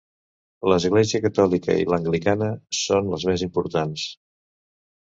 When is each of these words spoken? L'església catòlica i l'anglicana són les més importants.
L'església 0.71 1.21
catòlica 1.25 1.75
i 1.83 1.87
l'anglicana 1.91 2.49
són 2.81 3.13
les 3.13 3.29
més 3.31 3.47
importants. 3.51 4.09